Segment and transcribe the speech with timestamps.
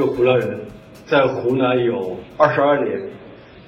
[0.00, 0.60] 个湖南人，
[1.04, 2.98] 在湖南有二十二年，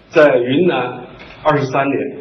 [0.09, 1.05] 在云南
[1.43, 2.17] 二十三年，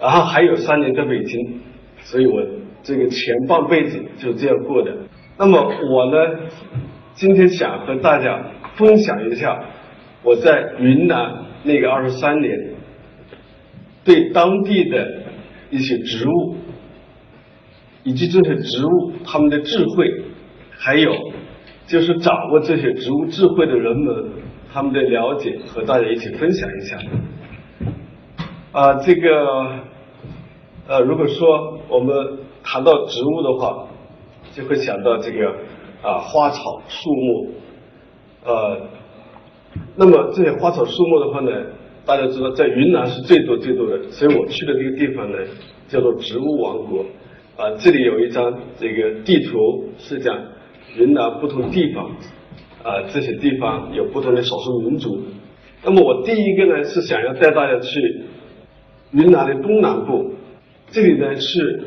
[0.00, 1.60] 然后还有三年在北京，
[2.00, 2.42] 所以我
[2.82, 4.92] 这个前半辈子就这样过的。
[5.36, 6.48] 那么我呢，
[7.14, 8.42] 今天想和大家
[8.76, 9.62] 分享一下
[10.22, 12.50] 我在云南那个二十三年
[14.02, 15.22] 对当地的
[15.70, 16.56] 一些植物。
[18.08, 20.06] 以及这些植物它们的智慧，
[20.70, 21.12] 还有
[21.86, 24.24] 就是掌握这些植物智慧的人们，
[24.72, 26.98] 他们的了解和大家一起分享一下。
[28.72, 29.70] 啊，这个
[30.88, 33.86] 呃，如果说我们谈到植物的话，
[34.52, 35.48] 就会想到这个
[36.02, 37.52] 啊花草树木，
[38.44, 38.80] 呃，
[39.94, 41.52] 那么这些花草树木的话呢，
[42.04, 45.38] 大家知道在云南是最多最多的，所以我去的这个地方呢，
[45.88, 47.04] 叫做植物王国。
[47.56, 50.36] 啊，这里有一张这个地图，是讲
[50.98, 52.04] 云南不同地方，
[52.82, 55.22] 啊，这些地方有不同的少数民族。
[55.84, 58.00] 那么我第一个呢是想要带大家去
[59.12, 60.32] 云南的东南部，
[60.90, 61.84] 这里呢是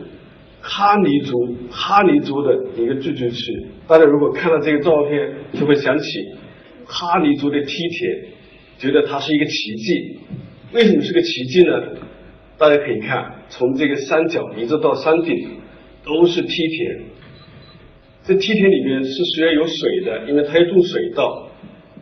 [0.61, 3.65] 哈尼族，哈尼族的一个聚居区。
[3.87, 6.19] 大家如果看到这个照片，就会想起
[6.85, 8.25] 哈尼族的梯田，
[8.77, 10.19] 觉得它是一个奇迹。
[10.73, 11.73] 为什么是个奇迹呢？
[12.57, 15.57] 大家可以看，从这个山脚一直到山顶。
[16.01, 16.97] 都是梯田，
[18.29, 21.47] 这梯田里面是需要有水的，因为它要种水稻。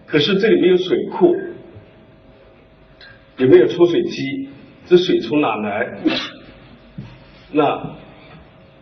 [0.05, 1.33] 可是这里没有水库，
[3.37, 4.49] 也没有抽水机，
[4.85, 5.99] 这水从哪来？
[7.53, 7.95] 那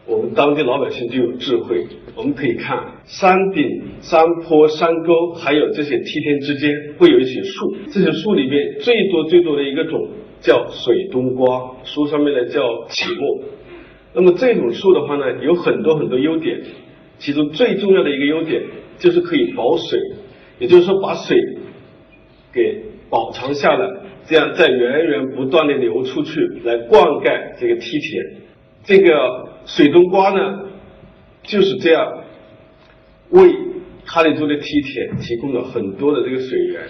[0.07, 1.85] 我们当地老百姓就有智慧，
[2.15, 3.63] 我们可以看山顶、
[4.01, 10.09] 山坡、山沟，还有这些梯田之间会有一些树，这些树里面最多最多的一个种
[10.41, 13.43] 叫水冬瓜，书上面呢叫杞木。
[14.15, 16.59] 那么这种树的话呢，有很多很多优点，
[17.17, 18.61] 其中最重要的一个优点
[18.99, 19.99] 就是可以保水，
[20.59, 21.37] 也就是说把水
[22.53, 23.87] 给保藏下来，
[24.25, 28.23] 这样再源源不断的流出去，来灌溉这个梯田。
[28.83, 30.59] 这个水冬瓜呢，
[31.43, 32.23] 就是这样
[33.29, 33.51] 为
[34.05, 36.81] 哈里族的梯田提供了很多的这个水源，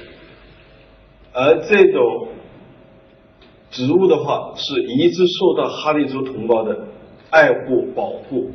[1.34, 2.30] 而这种
[3.72, 6.88] 植物的话，是一直受到哈里族同胞的。
[7.32, 8.52] 爱护保护，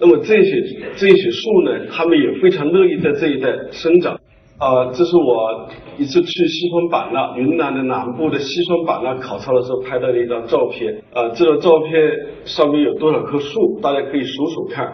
[0.00, 0.62] 那么这些
[0.96, 4.18] 这些树呢，它们也非常乐意在这一带生长。
[4.58, 11.00] 啊，这是我一次去西双版纳，云南的南部的西双版纳考察的时候拍到的一张照片。
[11.12, 13.78] 啊，这张照片上面有多少棵树？
[13.80, 14.84] 大家可以数数看。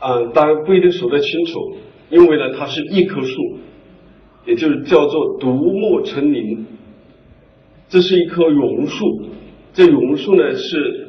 [0.00, 1.76] 啊，当然不一定数得清楚，
[2.10, 3.40] 因为呢，它是一棵树，
[4.46, 6.66] 也就是叫做独木成林。
[7.88, 9.04] 这是一棵榕树，
[9.72, 11.08] 这榕树呢是，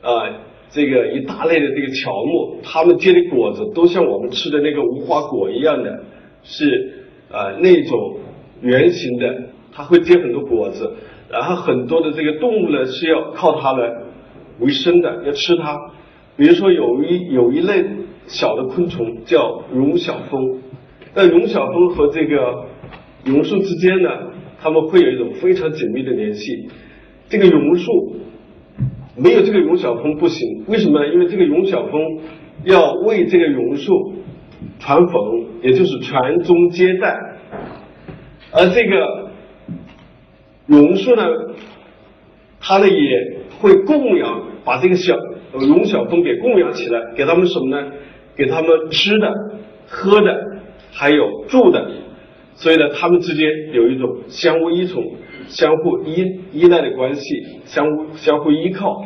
[0.00, 0.40] 啊。
[0.72, 6.04] 这个一大类的这个乔木，它们结的果子都像我们吃的那个无花果一样的，
[6.44, 6.92] 是
[7.28, 8.18] 呃那种
[8.62, 9.42] 圆形的，
[9.72, 10.88] 它会结很多果子，
[11.28, 13.92] 然后很多的这个动物呢是要靠它来
[14.60, 15.76] 为生的，要吃它。
[16.36, 17.84] 比如说有一有一类
[18.28, 20.60] 小的昆虫叫绒小蜂，
[21.14, 22.64] 那绒小蜂和这个
[23.24, 24.08] 榕树之间呢，
[24.60, 26.68] 它们会有一种非常紧密的联系。
[27.28, 28.16] 这个榕树。
[29.22, 31.12] 没有这个榕小峰不行，为什么呢？
[31.12, 32.18] 因为这个榕小峰
[32.64, 34.14] 要为这个榕树
[34.78, 35.14] 传粉，
[35.62, 37.14] 也就是传宗接代，
[38.50, 39.30] 而这个
[40.66, 41.22] 榕树呢，
[42.60, 45.14] 它呢也会供养，把这个小
[45.52, 47.92] 榕小峰给供养起来，给他们什么呢？
[48.36, 49.34] 给他们吃的、
[49.86, 51.90] 喝的，还有住的，
[52.60, 55.04] 所以呢，他们之间有一种相互依存。
[55.48, 57.22] 相互依依赖的关系，
[57.64, 59.04] 相互相互依靠。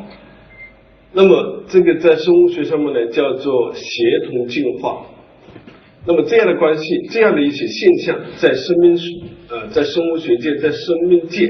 [1.14, 5.06] 那么这个在生物学上面呢，叫做协同进化。
[6.06, 8.94] 那么这样的关系，这样的一些现象，在生命
[9.48, 11.46] 呃，在生物学界，在生命界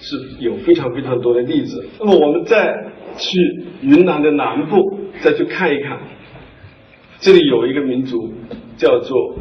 [0.00, 1.86] 是有非常非常多的例子。
[2.00, 2.74] 那么我们再
[3.16, 3.38] 去
[3.82, 6.00] 云南的南部，再去看一看，
[7.20, 8.32] 这里有一个民族
[8.76, 9.36] 叫做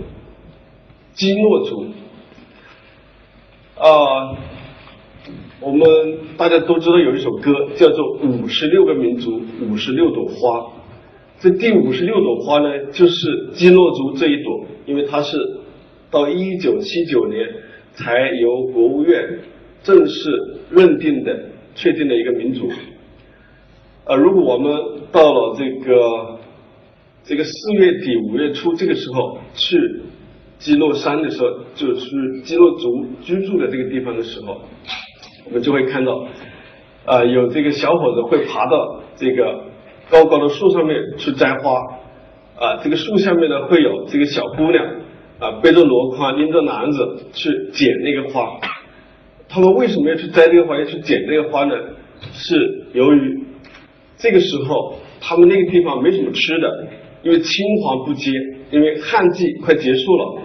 [1.13, 1.85] 基诺族，
[3.77, 4.37] 啊。
[5.61, 5.87] 我们
[6.35, 10.59] 大家都知道有一首歌叫做《五十六个民族五十六朵花》，
[11.39, 15.37] 这第五十六朵花呢，就是基诺族这一朵，因为它是
[16.11, 17.49] 到一九七九年
[17.93, 19.39] 才由国务院
[19.83, 20.29] 正式
[20.69, 21.45] 认定的、
[21.75, 22.69] 确定的一个民族。
[24.03, 24.77] 呃，如果我们
[25.13, 26.39] 到了这个
[27.23, 29.77] 这个四月底五月初这个时候去
[30.63, 34.61] 基诺山的时候，就是基诺族居住的这个地方的时候。
[35.45, 36.25] 我们就会看到，
[37.03, 39.65] 啊，有这个小伙子会爬到这个
[40.09, 41.73] 高高的树上面去摘花，
[42.55, 44.85] 啊，这个树下面呢会有这个小姑娘
[45.37, 48.57] 啊，背着箩筐，拎着篮子去捡那个花。
[49.49, 51.75] 他们为什么要去摘这个花，要去捡这个花呢？
[52.31, 53.43] 是由于
[54.15, 56.87] 这个时候他们那个地方没什么吃的，
[57.21, 58.31] 因为青黄不接，
[58.71, 60.41] 因为旱季快结束了，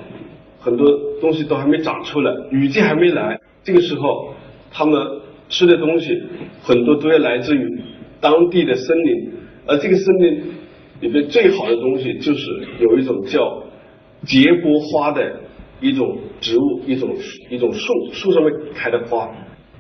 [0.61, 0.87] 很多
[1.21, 3.39] 东西都还没长出来，雨季还没来。
[3.63, 4.35] 这个时候
[4.71, 5.01] 他们
[5.49, 6.23] 吃的东西
[6.63, 7.83] 很多都要来自于
[8.21, 9.33] 当地的森林，
[9.67, 10.43] 而这个森林
[11.01, 12.51] 里面最好的东西就是
[12.81, 13.63] 有一种叫
[14.25, 15.41] 结波花的。
[15.81, 17.15] 一种植物，一种
[17.51, 19.29] 一种树，树上面开的花，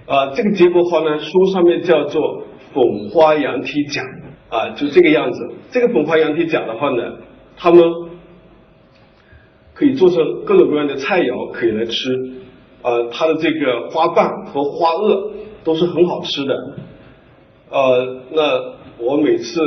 [0.06, 4.00] 啊，这个结果花呢，书上面叫做粉花羊蹄甲，
[4.48, 5.40] 啊，就这个样子。
[5.72, 7.02] 这个粉花羊蹄甲的话呢，
[7.56, 7.82] 它们
[9.78, 12.10] 可以做成各种各样的菜肴，可以来吃，
[12.82, 15.30] 呃，它的这个花瓣和花萼
[15.62, 16.54] 都是很好吃的，
[17.70, 19.60] 呃，那我每次。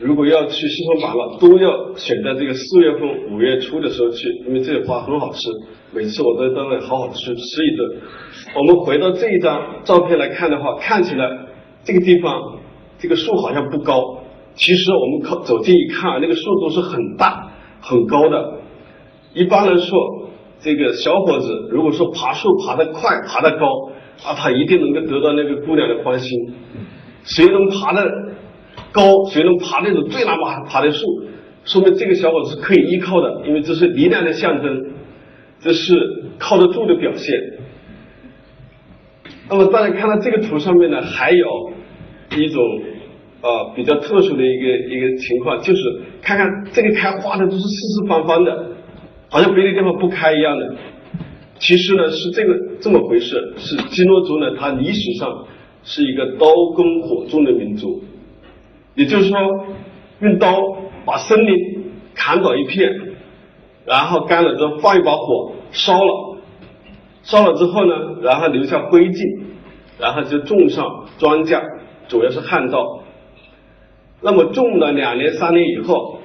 [0.00, 5.50] 如果要去西双版纳，都要选在这个四月份、五月初的时候去，因为这些花很好吃。
[5.92, 7.96] 每次我都到那好好吃吃一顿。
[8.54, 11.28] 我们回到这一张照片来看的话，看起来
[11.82, 12.60] 这个地方
[12.96, 14.22] 这个树好像不高，
[14.54, 17.50] 其实我们靠走近一看，那个树都是很大
[17.80, 18.54] 很高的。
[19.38, 23.66] 一般来说，这个小伙子如果说爬树爬得快、爬得高，
[24.24, 26.36] 啊，他一定能够得到那个姑娘的欢心。
[27.22, 28.02] 谁能爬得？
[28.90, 31.06] 高，谁能爬那种最难爬爬的树，
[31.64, 34.86] 说明这个小伙子是可以依靠的，因为这是力量的象征，
[35.60, 37.38] 这是靠得住的表现。
[39.50, 41.46] 那么大家看到这个图上面呢，还有
[42.36, 42.62] 一种
[43.42, 45.82] 呃比较特殊的一个一个情况，就是
[46.22, 48.67] 看看这个开花的都是四四方方的，
[49.28, 50.74] 好像别的地方不开一样的。
[51.58, 55.46] 其实呢是这个这么回事，是基诺族呢，它历史上
[55.82, 56.46] 是一个刀
[56.76, 58.02] 耕火种的民族。
[58.94, 59.38] 也就是说，
[60.20, 61.54] 用刀把森林
[62.14, 62.90] 砍倒一片，
[63.84, 66.38] 然后干了之后放一把火烧了，
[67.22, 69.42] 烧了之后呢，然后留下灰烬，
[69.98, 71.60] 然后就种上庄稼，
[72.08, 73.02] 主要是旱稻。
[74.20, 76.20] 那么种了两年三年以后，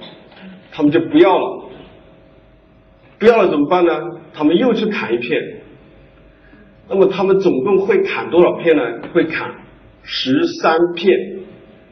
[0.71, 1.62] 他们就不要了，
[3.23, 3.93] 不要了怎么办呢？
[4.33, 5.41] 他们又去砍一片。
[6.89, 8.83] 那么他们总共会砍多少片呢？
[9.13, 9.49] 会砍
[10.01, 11.17] 十三片。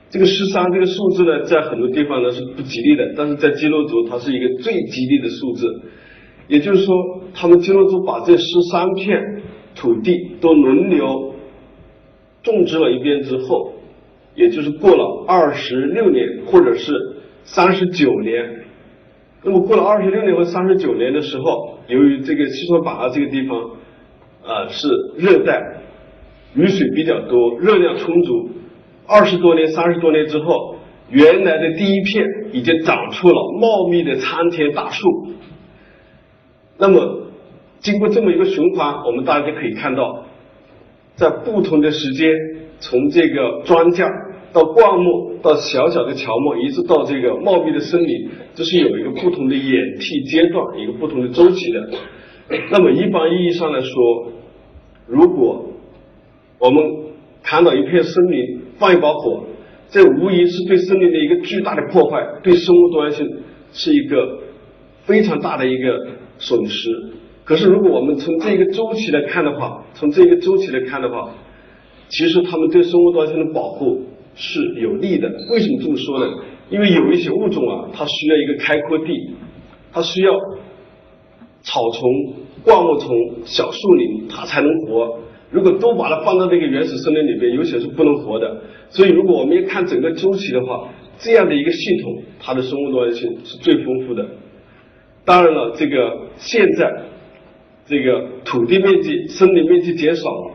[0.10, 5.82] 这个十三这个数字呢，在很多地方呢是不吉利的，但是在基诺族它是一个最吉利的数字。
[6.50, 6.94] 也就是说，
[7.34, 9.42] 他们基诺族把这十三片
[9.74, 11.34] 土地都轮流
[12.44, 13.72] 种植了一遍之后，
[14.36, 16.94] 也就是过了二十六年或者是
[17.46, 18.61] 三十九年，
[19.44, 23.60] 那么过了二十六年和三十九年的时候，由于这个西双版纳这个地方
[24.46, 25.82] 啊是热带，
[26.54, 28.52] 雨水比较多，热量充足。
[29.08, 30.76] 二十多年、三十多年之后，
[31.10, 32.24] 原来的第一片
[32.54, 35.08] 已经长出了茂密的参天大树。
[36.78, 37.28] 那么，
[37.80, 40.24] 经过这么一个循环，我们大家就可以看到，
[41.16, 42.30] 在不同的时间，
[42.80, 44.08] 从这个庄稼
[44.54, 51.90] 到灌木，到小小的乔木，一直到这个茂密的森林，这是有一个不同的演替阶段，一个不同的周期的。
[52.70, 54.32] 那么，一般意义上来说，
[55.08, 55.66] 如果
[56.60, 56.84] 我们
[57.42, 59.46] 看到一片森林，放一把火，
[59.90, 63.26] 这无疑是对森林的一个巨大的破坏，对生物多样性
[63.72, 64.40] 是一个
[65.04, 66.90] 非常大的一个损失。
[67.46, 71.34] 可是，如果我们从这个周期来看的话，从这个周期来看的话，
[72.10, 74.02] 其实他们对生物多样性的保护
[74.36, 75.30] 是有利的。
[75.52, 76.34] 为什么这么说呢？
[76.70, 79.32] 因为有一些物种啊，它需要一个开阔地，
[79.92, 80.34] 它需要
[81.64, 82.10] 草丛、
[82.64, 85.20] 灌木丛、小树林，它才能活。
[85.50, 88.62] 如果都把它放到那个原始森林里边，有些是不能活的。
[88.90, 90.88] 所以，如果我们要看整个周期的话，
[91.20, 94.26] 这样的一个系统，它的生物多样性是最丰富的。
[95.26, 96.90] 当然了，这个现在
[97.86, 100.52] 这个土地面积、森林面积减少了，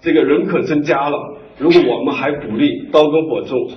[0.00, 1.18] 这个人口增加了，
[1.58, 3.68] 如果我们还鼓励刀耕火种，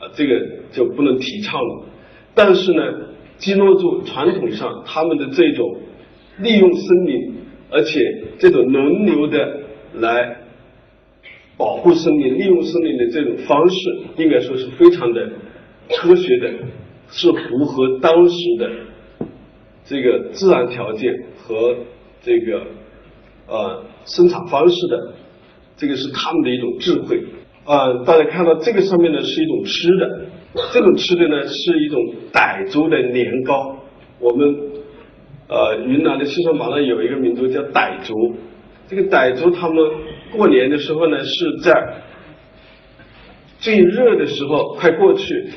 [0.00, 0.40] 啊，这个
[0.72, 1.84] 就不能提倡了。
[2.34, 2.82] 但是呢，
[3.38, 5.76] 基诺族传统上他们的这种
[6.38, 7.34] 利用森林，
[7.70, 9.66] 而且这种轮流的。
[9.98, 10.36] 来
[11.56, 13.76] 保护森林、利用森林的这种方式，
[14.18, 15.26] 应该说是非常的
[15.88, 16.52] 科学的，
[17.08, 18.70] 是符合当时的
[19.86, 21.74] 这个自然条件和
[22.20, 22.60] 这个
[23.46, 25.14] 呃生产方式的，
[25.76, 27.22] 这个是他们的一种智慧。
[27.64, 30.20] 啊，大家看到这个上面呢是一种吃的，
[30.72, 32.00] 这种吃的呢是一种
[32.32, 33.76] 傣族的年糕。
[34.20, 34.56] 我们
[35.48, 38.14] 呃云南的西双版纳有一个民族叫傣族。
[38.88, 39.76] 这个傣族他们
[40.30, 41.72] 过年的时候呢，是在
[43.58, 45.48] 最热的时候快过去，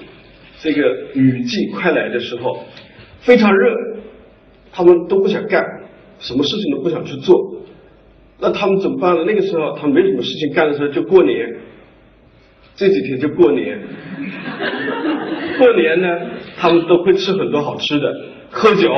[0.59, 0.81] 这个
[1.13, 2.65] 雨季快来的时候，
[3.19, 3.71] 非常热，
[4.71, 5.63] 他们都不想干，
[6.17, 7.35] 什么事情都不想去做。
[8.39, 9.23] 那他们怎么办呢？
[9.25, 11.57] 那个时候他们没什么事情干的时候，就过年。
[12.75, 13.77] 这几天就过年，
[15.59, 16.07] 过年呢，
[16.55, 18.09] 他们都会吃很多好吃的，
[18.49, 18.89] 喝酒、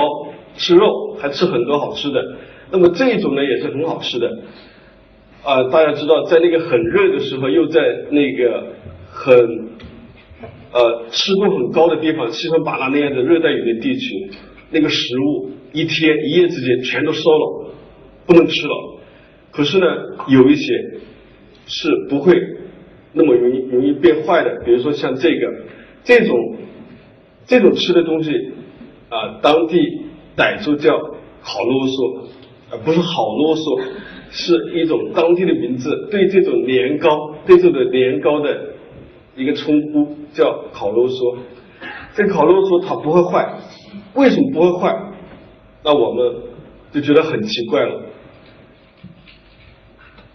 [0.56, 2.36] 吃肉，还吃很多好吃的。
[2.70, 4.30] 那么这一种呢，也是很好吃的。
[5.44, 7.82] 啊，大家知道，在那个很热的时候，又在
[8.12, 8.68] 那个
[9.10, 9.34] 很
[10.72, 14.30] 呃湿度很高的地方，西双版纳那样的热带雨林地区，
[14.70, 17.72] 那个食物一天一夜之间全都馊了，
[18.28, 19.00] 不能吃了。
[19.52, 19.86] 可是呢，
[20.28, 20.74] 有一些
[21.68, 22.36] 是不会
[23.14, 25.54] 那么容易容易变坏的，比如说像这个
[26.04, 26.38] 这种
[27.46, 28.32] 这种吃的东西
[29.10, 29.78] 啊，当地
[30.38, 30.98] 傣族叫
[31.42, 32.28] 好啰嗦，
[32.72, 33.82] 而不是好啰嗦，
[34.32, 38.74] 是一种当地的名字，对这种年糕对这个年糕的
[39.36, 41.38] 一个称呼叫烤啰嗦。
[42.14, 43.58] 这烤啰嗦它不会坏，
[44.16, 44.96] 为什么不会坏？
[45.84, 46.44] 那我们
[46.92, 48.02] 就觉得很奇怪了。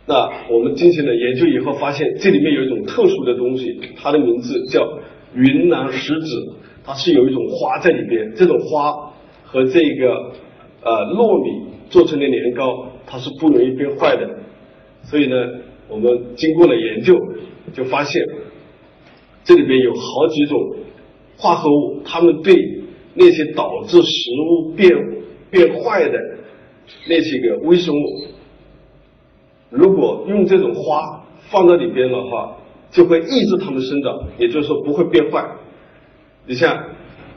[0.09, 4.99] 那我们进行了研究以后，发现这里面有一种特殊的东西，它的名字叫
[5.35, 8.33] 云南石子，它是有一种花在里边。
[8.37, 8.93] 这种花
[9.43, 10.33] 和这个
[10.83, 14.31] 呃糯米做成的年糕，它是不容易变坏的。
[15.03, 15.37] 所以呢，
[15.89, 17.19] 我们经过了研究，
[17.75, 18.25] 就发现
[19.43, 20.77] 这里边有好几种
[21.37, 22.55] 化合物，它们对
[23.15, 24.89] 那些导致食物变
[25.51, 26.19] 变坏的
[27.09, 28.36] 那些个微生物。
[29.71, 32.57] 如果用这种花放在里边的话，
[32.91, 35.45] 就会抑制它们生长，也就是说不会变坏。
[36.47, 36.85] 你像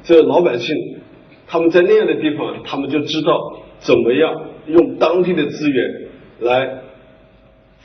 [0.04, 0.76] 这老百姓，
[1.48, 6.08] 他们在那样的地方，他们就知道怎么样用当地的资源
[6.40, 6.82] 来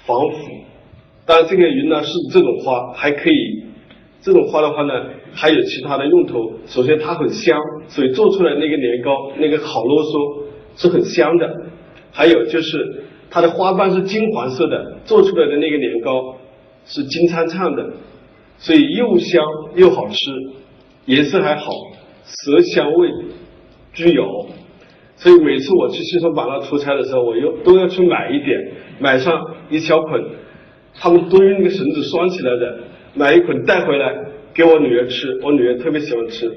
[0.04, 0.36] 防腐。
[1.24, 3.64] 当然，这个云南柿子这种花还可以，
[4.20, 4.92] 这种花的话呢，
[5.32, 6.52] 还有其他的用途。
[6.66, 7.58] 首先它很香，
[7.88, 10.42] 所以做出来那个年糕那个好啰嗦
[10.76, 11.50] 是很香的。
[12.12, 13.03] 还有就是。
[13.34, 16.36] 它的花瓣是金黄色的，做出来的那个年糕
[16.86, 17.84] 是金灿灿的，
[18.58, 19.42] 所以又香
[19.74, 20.30] 又好吃，
[21.06, 21.72] 颜色还好，
[22.22, 23.10] 色香味
[23.92, 24.46] 俱有。
[25.16, 30.24] 所以每次我去西双版纳出差的时候，我又都要去买一点，买上一小捆，
[30.94, 32.78] 他们都用那个绳子拴起来的，
[33.14, 34.14] 买一捆带回来
[34.54, 36.56] 给我女儿吃，我女儿特别喜欢吃。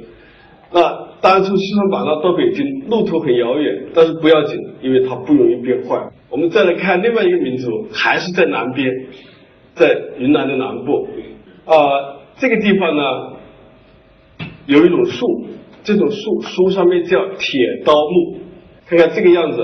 [0.71, 0.81] 那
[1.21, 5.97] 当然从西双版纳到北京路途很遥远，但是不要紧，因为它不容易变坏。
[6.29, 8.87] 我们再来看另外一个民族，还是在南边，
[9.75, 11.07] 在云南的南部。
[11.65, 11.73] 啊，
[12.37, 13.03] 这个地方呢，
[14.65, 15.45] 有一种树，
[15.83, 18.39] 这种树树上面叫铁刀木，
[18.85, 19.57] 看看这个样子，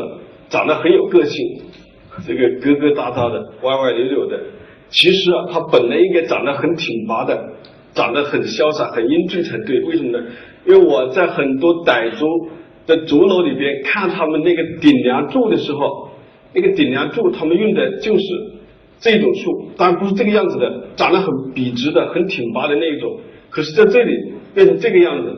[0.50, 1.62] 长得很有个性，
[2.25, 4.39] 这个疙疙瘩瘩的，歪歪扭扭的。
[4.89, 7.51] 其实啊，它本来应该长得很挺拔的，
[7.93, 9.81] 长得很潇洒、很英俊才对。
[9.81, 10.25] 为什么呢？
[10.65, 12.25] 因为我在很多傣族
[12.86, 16.10] 的竹楼里边看他们那个顶梁柱的时候。
[16.55, 18.25] 那个顶梁柱，他们用的就是
[19.00, 23.20] 这种树，当然不是这个样子的，长得很笔直的、很挺拔的那一种。
[23.50, 25.36] 可是在这里变成这个样子，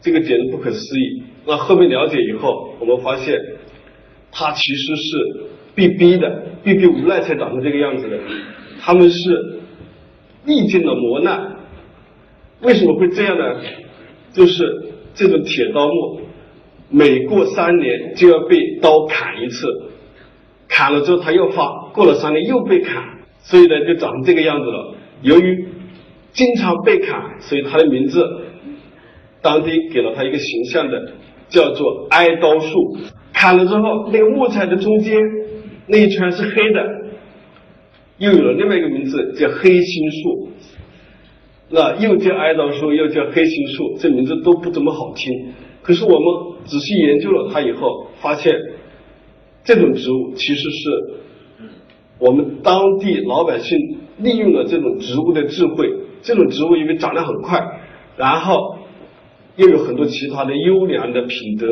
[0.00, 1.24] 这个简直不可思议。
[1.44, 3.36] 那后面了解以后，我们发现
[4.30, 8.16] 它其实是被逼的、被逼无奈才长成这个样子的。
[8.80, 9.58] 他们是
[10.44, 11.56] 历经了磨难，
[12.62, 13.44] 为什么会这样呢？
[14.32, 16.20] 就是这种铁刀木。
[16.92, 19.66] 每过三年就要被刀砍一次，
[20.66, 23.04] 砍了之后他又发，过了三年又被砍，
[23.42, 24.94] 所以呢就长成这个样子了。
[25.22, 25.68] 由于
[26.32, 28.26] 经常被砍，所以他的名字
[29.40, 31.12] 当地给了他一个形象的，
[31.48, 32.96] 叫做哀刀树。
[33.32, 35.16] 砍了之后，那个木材的中间
[35.86, 36.84] 那一圈是黑的，
[38.18, 40.48] 又有了另外一个名字叫黑心树。
[41.70, 45.52] 那又叫哀悼树，又叫黑心树，这名字都不怎么好听。
[45.82, 48.52] 可是我们仔细研究了它以后，发现
[49.64, 50.90] 这种植物其实是
[52.18, 53.78] 我们当地老百姓
[54.18, 55.88] 利用了这种植物的智慧。
[56.22, 57.58] 这种植物因为长得很快，
[58.16, 58.76] 然后
[59.56, 61.66] 又有很多其他的优良的品德，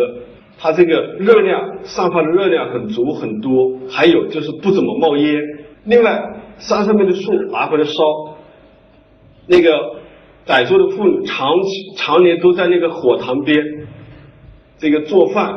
[0.59, 5.39] 它这个热量散发的热量很足很多，还有就是不怎么冒烟。
[5.85, 6.19] 另外，
[6.57, 8.03] 山上面的树拿回来烧，
[9.49, 9.97] 那个
[10.47, 13.59] 傣族的妇女长期常年都在那个火塘边。
[14.81, 15.53] 这个做饭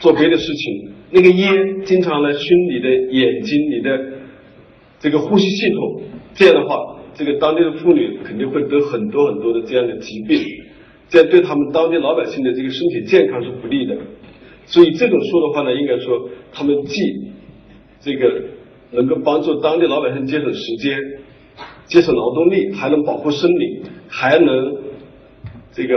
[0.00, 4.14] 做别的事情，那个烟经常来熏你的眼睛，你的
[4.98, 6.02] 这个呼吸系统，
[6.34, 10.42] 这样的话，这个当地的妇女肯定会得很多很多的这样的疾病，
[11.08, 13.96] 这样对他们当地老百姓的这个身体健康是不利的。
[14.66, 17.00] 所以这种树的话呢，应该说他们既
[18.00, 18.42] 这个
[18.90, 20.98] 能够帮助当地老百姓节省时间、
[21.86, 24.76] 节省劳动力，还能保护生命，还能
[25.72, 25.96] 这个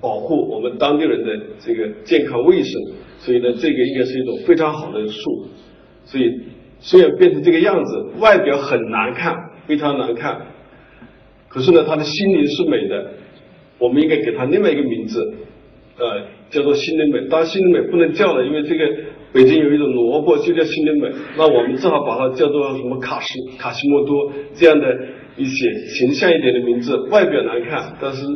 [0.00, 2.72] 保护我们当地人的这个健康卫生，
[3.18, 5.46] 所以呢，这个应该是一种非常好的树。
[6.04, 6.40] 所以
[6.80, 9.34] 虽然变成这个样子，外表很难看，
[9.66, 10.40] 非常难看，
[11.48, 13.12] 可是呢，它的心灵是美的。
[13.78, 15.34] 我们应该给它另外一个名字，
[15.98, 17.20] 呃，叫做心灵美。
[17.28, 18.84] 当然，心灵美不能叫了，因为这个
[19.32, 24.86] 北京有一种萝卜就叫心灵美，那我们正好把它叫做什么卡西卡西莫多这样的
[25.36, 26.96] 一些形象一点的名字。
[27.10, 28.26] 外表难看，但是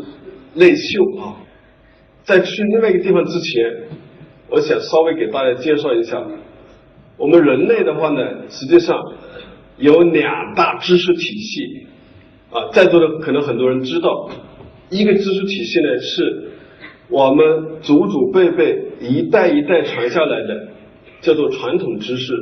[0.55, 1.37] 内秀啊。
[2.25, 3.65] 在去另外一个地方之前，
[4.49, 6.23] 我想稍微给大家介绍一下，
[7.17, 8.97] 我们人类的话呢，实际上
[9.79, 11.87] 有两大知识体系
[12.51, 14.31] 啊，在座的可能很多人知道。
[14.91, 16.51] 一个知识体系呢，是
[17.09, 20.69] 我们祖祖辈辈一代一代传下来的，
[21.23, 22.35] 叫做传统知识。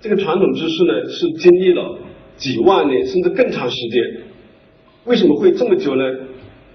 [0.00, 1.98] 这个传统知识呢，是经历了
[2.36, 4.02] 几万年甚至更长时间。
[5.04, 6.02] 为什么会这么久呢？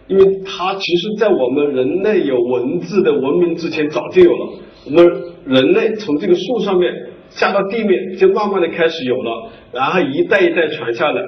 [0.07, 4.59] 因为它其实在我们人类有文字的文明之前早就有了。
[4.85, 5.05] 我们
[5.45, 6.93] 人类从这个树上面
[7.29, 11.21] 下到地面，就慢慢的开始有了，然后一代一代传下来。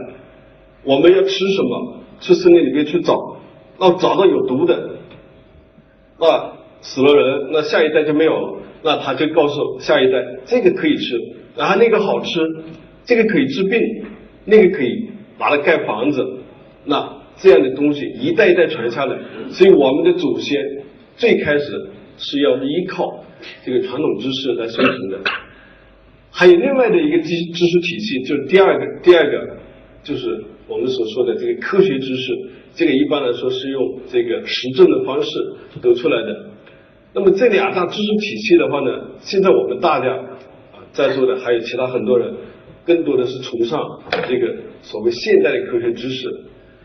[0.85, 1.95] 我们要吃什么？
[2.21, 3.17] 去森林里面去找。
[3.77, 4.91] 那找到有毒的，
[6.17, 8.57] 那死了人，那下一代就没有了。
[8.81, 11.19] 那他就告诉下一代，这个可以吃，
[11.55, 12.39] 然后那个好吃，
[13.05, 13.81] 这个可以治病，
[14.45, 16.25] 那个可以拿来盖房子。
[16.85, 19.17] 那这样的东西一代一代传下来，
[19.49, 20.61] 所以我们的祖先
[21.17, 23.23] 最开始是要依靠
[23.65, 25.19] 这个传统知识来生存的。
[26.31, 29.57] 还有另外的一个知知识体系，就是第二个，第二个
[30.03, 32.33] 就是我们所说的这个科学知识。
[32.75, 35.29] 这个一般来说是用这个实证的方式
[35.81, 36.49] 得出来的。
[37.13, 40.13] 那么这两大知识体系的话呢，现在我们大家
[40.71, 42.33] 啊在座的还有其他很多人，
[42.85, 43.81] 更多的是崇尚
[44.27, 46.27] 这个所谓现代的科学知识，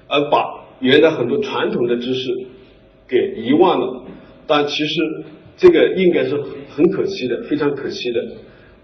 [0.08, 0.44] 而把
[0.80, 2.30] 原来很多传统的知识
[3.06, 4.04] 给遗忘了。
[4.46, 5.24] 但其实
[5.56, 8.20] 这个应该是很可惜的，非常可惜的。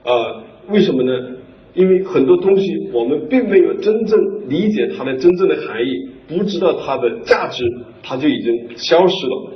[0.03, 1.37] 啊，为什么呢？
[1.73, 6.11] 因为很多东西我们并没有真正理解它的真正的含义。
[6.27, 7.65] 不知道它的价值，
[8.03, 9.53] 它就已经消失了，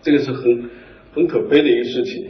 [0.00, 0.70] 这个是很
[1.18, 2.26] 很可悲的一个事情。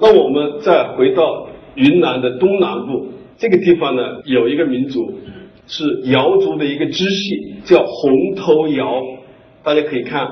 [0.00, 3.06] 那我们再回到云南的东南部
[3.38, 5.14] 这个地方呢，有一个民族
[5.68, 9.00] 是瑶族的一个支系，叫红头瑶。
[9.62, 10.28] 大家可以看，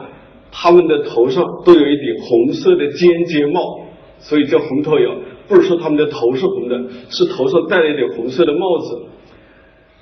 [0.51, 3.81] 他们的头上都有一顶红色的尖尖帽，
[4.18, 5.14] 所以叫红头瑶。
[5.48, 9.03] 不是说他们的头是红的，是头上戴了一顶红色的帽子。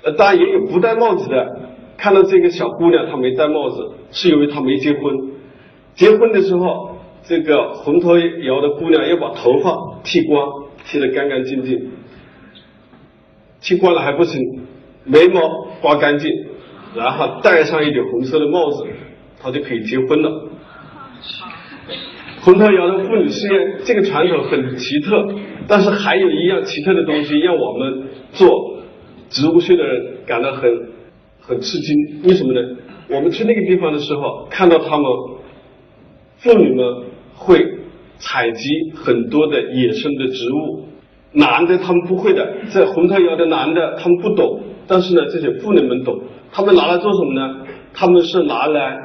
[0.03, 1.59] 呃，当然也有不戴帽子的。
[1.97, 5.15] 看到这个小姑娘，她没戴帽子，是因为她没结婚。
[5.93, 6.90] 结婚的时候，
[7.23, 10.47] 这个红头窑的姑娘要把头发剃光，
[10.85, 11.91] 剃得干干净净。
[13.61, 14.41] 剃光了还不行，
[15.03, 16.31] 眉毛刮干净，
[16.95, 18.85] 然后戴上一顶红色的帽子，
[19.41, 20.49] 她就可以结婚了。
[22.41, 25.27] 红头窑的妇女虽然这个传统很奇特，
[25.67, 28.81] 但是还有一样奇特的东西，让我们做
[29.29, 30.91] 植物学的人感到很。
[31.43, 32.77] 很吃惊，为什么呢？
[33.09, 35.05] 我们去那个地方的时候，看到他们
[36.41, 37.03] 妇女们
[37.35, 37.63] 会
[38.17, 40.85] 采集很多的野生的植物，
[41.33, 46.19] 男的他们不会的，在红头窑的男的他们不懂，但是呢，这些妇女们懂，
[46.51, 47.65] 他们拿来做什么呢？
[47.93, 48.97] 他们是拿来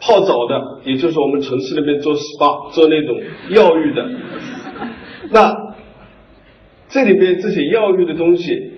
[0.00, 4.08] 泡澡的，也就是我们城市里面做 SPA 做那种药浴的。
[5.30, 5.74] 那
[6.88, 8.72] 这里边这些药浴的东西。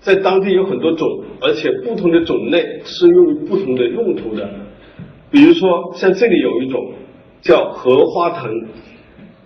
[0.00, 4.48] 在当地有很多种，而且不同的种类是用于不同的用途的。
[5.28, 6.92] 比如说，像这里有一种
[7.40, 8.66] 叫荷花藤，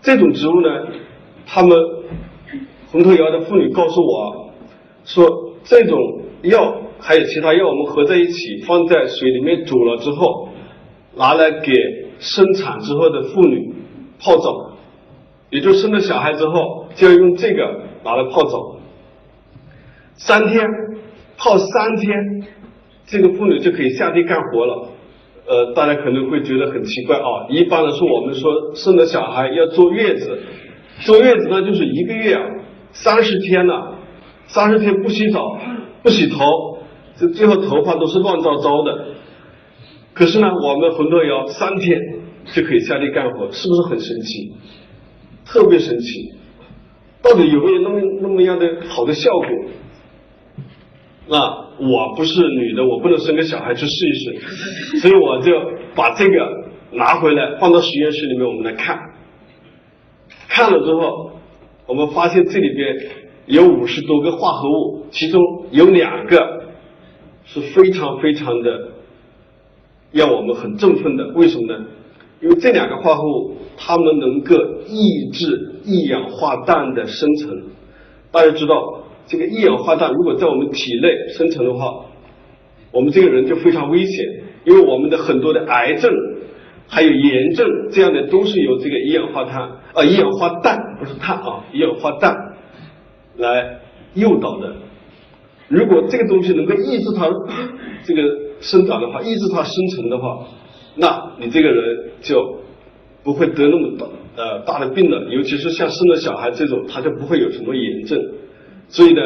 [0.00, 0.68] 这种植物呢，
[1.46, 1.78] 他们
[2.90, 4.52] 红头窑的妇女告诉我，
[5.04, 5.98] 说这种
[6.42, 10.48] 药还有其他药，我们合在一起放在水里面煮了之后，
[11.16, 11.72] 拿来给
[12.18, 13.74] 生产之后的妇女
[14.20, 14.76] 泡澡，
[15.50, 18.76] 也就生了小孩之后就要用这个拿来泡澡。
[20.14, 20.66] 三天
[21.36, 22.46] 泡三天，
[23.06, 24.88] 这个妇女就可以下地干活了。
[25.46, 27.46] 呃，大家可能会觉得很奇怪啊。
[27.50, 30.38] 一般来说，我们说生了小孩要坐月子，
[31.00, 32.42] 坐月子呢就是一个月啊，
[32.92, 33.74] 三十天呢，
[34.46, 35.58] 三十天不洗澡
[36.02, 36.78] 不洗头，
[37.16, 39.06] 这最后头发都是乱糟糟的。
[40.14, 41.98] 可是呢，我们红头窑三天
[42.54, 44.52] 就可以下地干活，是不是很神奇？
[45.44, 46.32] 特别神奇，
[47.20, 49.48] 到底有没有那么那么样的好的效果？
[51.28, 51.38] 那
[51.78, 55.52] 我不是女的，我不能生个小孩去试一试， 所以我就
[55.94, 58.98] 把这个拿回来放到实验室里面，我们来看。
[60.48, 61.30] 看了之后，
[61.86, 62.96] 我们发现这里边
[63.46, 66.64] 有五十多个化合物，其中有两个
[67.44, 68.88] 是非常非常的
[70.10, 71.28] 让我们很振奋的。
[71.34, 71.84] 为什么呢？
[72.40, 74.54] 因为这两个化合物，它们能够
[74.88, 77.62] 抑制一氧化氮的生成。
[78.30, 82.04] 大家知道，这个一氧化氮如果在我们体内生成的话，
[82.90, 84.24] 我们这个人就非常危险，
[84.64, 86.12] 因为我们的很多的癌症，
[86.88, 89.62] 还有炎症这样的都是由这个一氧化碳
[89.94, 92.34] 啊一氧化氮不是碳啊一氧化氮
[93.36, 93.80] 来
[94.14, 94.74] 诱导的。
[95.68, 97.30] 如果这个东西能够抑制它
[98.04, 98.22] 这个
[98.60, 100.44] 生长的话，抑制它生成的话。
[100.94, 102.58] 那你这个人就
[103.22, 104.06] 不会得那么大
[104.36, 108.22] 呃大的病了，尤其是像生了小孩这种，他就不会有什么炎症。
[108.92, 109.20] 所以呢，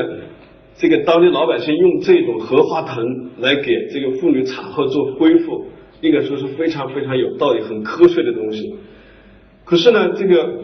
[0.76, 3.05] 这个当地老百姓用这种荷花藤
[3.38, 5.66] 来给这个妇女产后做恢复，
[6.02, 8.76] 应该说是非常非常有道理、很科学的东西。
[9.64, 10.61] 可是呢，这个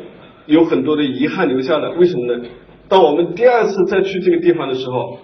[0.46, 2.44] 有很多的遗憾留下来，为什么呢？
[2.88, 5.18] 当我们第二次再去这个地方的时候，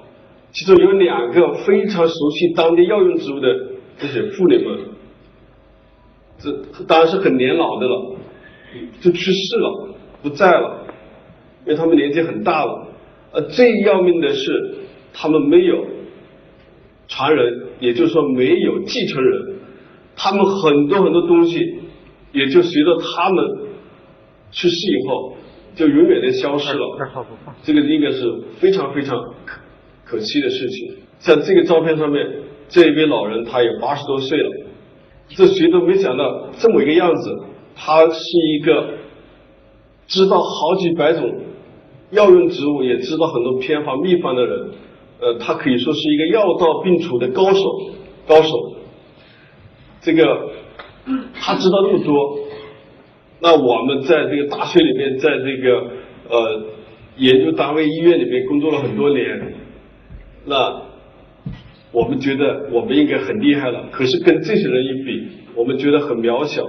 [0.51, 3.49] 其中有两个非常熟悉当地药用植物的
[3.97, 4.79] 这些妇女们。
[6.39, 6.51] 这
[6.89, 8.17] 当然是很年老的了，
[9.01, 9.89] 就去世了，
[10.21, 10.85] 不在了，
[11.65, 12.88] 因为他们年纪很大了。
[13.33, 14.75] 呃，最要命的是，
[15.13, 15.85] 他们没有
[17.09, 19.57] 传人，也就是说没有继承人，
[20.17, 21.79] 他们很多很多东西，
[22.33, 23.45] 也就随着他们
[24.51, 25.37] 去世以后，
[25.75, 26.87] 就永远的消失了。
[27.63, 28.25] 这个应该是
[28.59, 29.61] 非常非常可
[30.05, 30.97] 可惜的事情。
[31.19, 32.27] 像这个照片上面，
[32.69, 34.51] 这一位老人他有八十多岁了。
[35.29, 37.37] 这谁都没想到这么一个样子，
[37.77, 38.23] 他是
[38.57, 38.95] 一个
[40.07, 41.23] 知道好几百种
[42.11, 44.71] 药用植物，也知道很多偏方秘方的人，
[45.21, 47.65] 呃，他可以说是一个药到病除的高手，
[48.27, 48.77] 高手。
[50.01, 50.51] 这个
[51.35, 52.39] 他知道那么多，
[53.41, 55.87] 那我们在这个大学里面，在这个
[56.29, 56.63] 呃
[57.17, 59.55] 研究单位、医院里面工作了很多年，
[60.45, 60.89] 那。
[61.91, 66.69] 我们觉得我们应该很厉害了，可是跟这些人一比，我们觉得很渺小。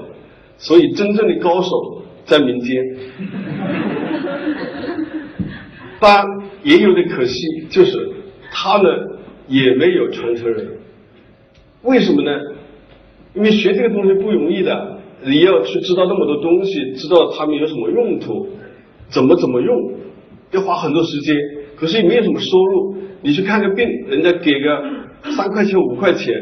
[0.58, 2.82] 所以真正的高手在民间。
[6.00, 8.10] 当然也有点可惜，就是
[8.52, 8.92] 他们
[9.48, 10.68] 也没有传承人。
[11.84, 12.32] 为什么呢？
[13.34, 18.48] 因为学这个东西不容易的，你要去知道那么多东西，知道他们有什么用途，
[19.10, 19.94] 怎么怎么用，
[20.52, 21.36] 要花很多时间。
[21.76, 25.00] 可是也没有什么收入，你去看个病，人家给个。
[25.36, 26.34] 三块钱五块钱，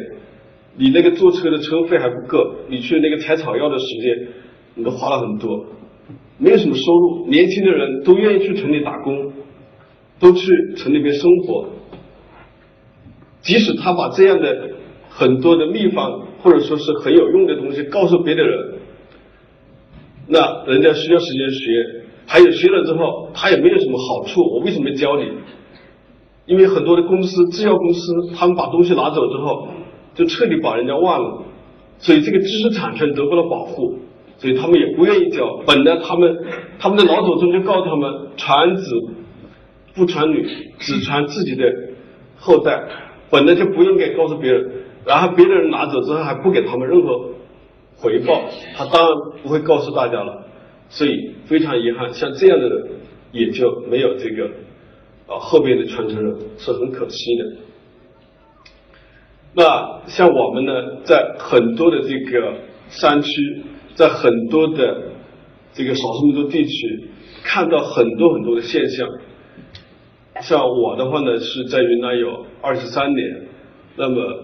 [0.76, 2.38] 你那个坐车的车费还不够，
[2.70, 4.28] 你去那个采草药的时间，
[4.76, 5.66] 你都花了很多，
[6.38, 7.26] 没有什么收入。
[7.28, 9.32] 年轻的人都愿意去城里打工，
[10.20, 11.68] 都去城里面生活。
[13.42, 14.70] 即使他把这样的
[15.10, 18.74] 很多的秘方或者说是很有用的东西告诉别的人，
[20.28, 24.42] 那人家需要时间学，还有学了之后他也没有什么好处。
[24.42, 25.32] 我为什么教你？
[26.46, 29.68] 因为很多的公司，制药公司，他们把东西拿走之后，
[30.16, 31.44] 就彻底把人家忘了，
[32.00, 33.98] 所以这个知识产权得不到保护，
[34.38, 35.62] 所以他们也不愿意教。
[35.66, 36.38] 本来他们
[36.80, 38.92] 他们的老祖宗就告诉他们，传子
[39.98, 41.66] 不传女，只传自己的
[42.38, 42.82] 后代，
[43.30, 44.72] 本来就不应该告诉别人。
[45.06, 47.32] 然后别的人拿走之后还不给他们任何
[47.98, 48.44] 回报，
[48.76, 50.46] 他当然不会告诉大家了。
[50.90, 52.88] 所以非常遗憾，像这样的人
[53.32, 54.50] 也就没有这个。
[55.28, 57.46] 啊，后边的传承人是很可惜的。
[59.54, 60.72] 那像我们呢，
[61.04, 62.54] 在很多的这个
[62.88, 63.62] 山区，
[63.94, 65.04] 在很多的
[65.74, 67.10] 这个少数民族地区，
[67.44, 69.06] 看到很多很多的现象。
[70.42, 73.42] 像我的话呢，是在云南有二十三年，
[73.96, 74.44] 那么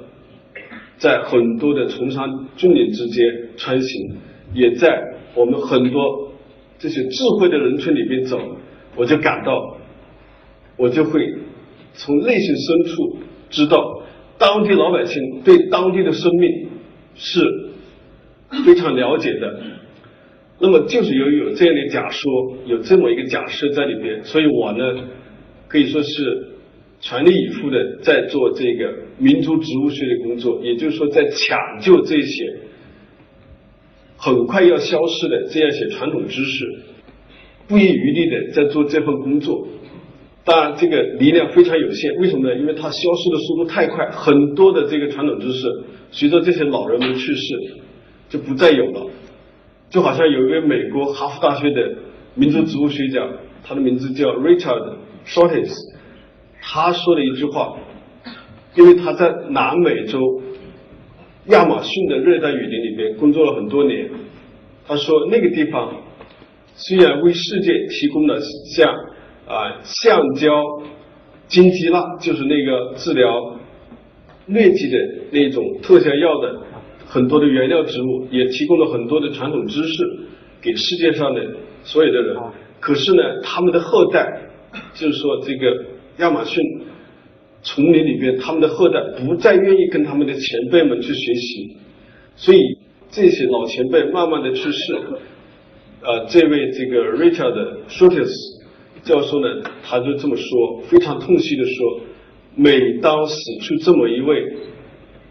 [0.98, 3.26] 在很多的崇山峻岭之间
[3.58, 4.16] 穿行，
[4.54, 5.00] 也在
[5.36, 6.32] 我们很多
[6.80, 8.40] 这些智慧的人群里边走，
[8.96, 9.78] 我就感到。
[10.76, 11.22] 我就会
[11.94, 13.18] 从内心深处
[13.52, 14.02] 知道，
[14.40, 16.68] 当地老百姓对当地的生命
[17.14, 17.40] 是
[18.66, 19.62] 非常了解的。
[20.60, 24.84] 那么就是由于有这样的假说，有这么一个假设在里边，所以我呢
[25.74, 26.50] 可以说是
[27.02, 32.58] 全力以赴的在做这个民族植物学的工作，也就是说在抢救这些
[34.16, 36.64] 很快要消失的这样一些传统知识，
[37.68, 39.68] 不遗余力的在做这份工作。
[40.46, 42.14] 当然，这个力量非常有限。
[42.18, 42.56] 为什么呢？
[42.56, 45.68] 因为它消失的速度太快，很多的这个传统知识
[46.12, 47.56] 随着这些老人们去世
[48.30, 49.10] 就不再有了。
[49.90, 51.96] 就好像有一位美国哈佛大学的
[52.36, 53.28] 民族植物学家，
[53.64, 55.72] 他的名字叫 Richard Shortis，
[56.62, 57.78] 他说了一句话，
[58.76, 60.42] 因为他在南美洲
[61.48, 64.10] 亚马逊的热带雨林里边工作了很多年，
[64.88, 65.94] 他说那个地方
[66.76, 68.40] 虽然为世界提供了
[68.76, 68.90] 像
[69.48, 70.52] 啊，橡胶
[71.48, 73.60] 金鸡钠就是那个治疗
[74.48, 74.98] 疟疾的
[75.32, 76.62] 那种特效药的
[77.06, 80.04] 很多的原料植物，也提供了很多的传统知识
[80.62, 81.42] 给世界上的
[81.84, 82.38] 所有的人。
[82.80, 84.43] 可是呢，他们的后代，
[84.94, 85.86] 就是说这个
[86.18, 86.64] 亚马逊
[87.62, 91.78] 丛林里边，他们的后代不再愿意跟他们的前辈们去学习，
[92.36, 92.60] 所以
[93.10, 94.96] 这些老前辈慢慢的去世。
[96.02, 98.30] 呃，这位这个 Richard Shortis
[99.04, 102.02] 教授呢，他就这么说，非常痛惜的说，
[102.56, 104.54] 每当死去这么一位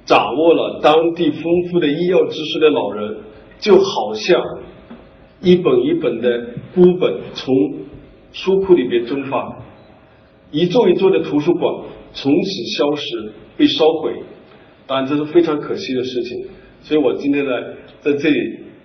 [0.07, 3.19] 掌握了当地丰富的医药知识的老人，
[3.61, 4.43] 就好像
[5.43, 7.55] 一本一本的孤本从
[8.33, 9.63] 书库里边蒸发，
[10.51, 14.15] 一座一座的图书馆从此消失被烧毁，
[14.87, 16.47] 当然这是非常可惜的事情。
[16.83, 17.51] 所以我今天呢，
[18.01, 18.39] 在这里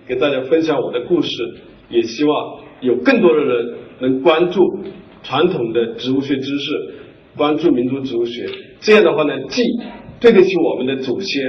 [0.06, 1.42] 给大家分享我的故事，
[1.90, 4.62] 也希望有更多的人能关注
[5.22, 6.94] 传统的植物学知识，
[7.36, 8.46] 关注民族植物学。
[8.80, 9.62] 这样的话呢，既
[10.20, 11.42] 对得起我们的祖先，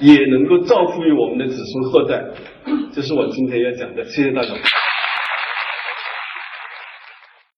[0.00, 2.24] 也能够造福于我们的子孙后代。
[2.92, 4.81] 这是我今天要讲的，谢谢大家。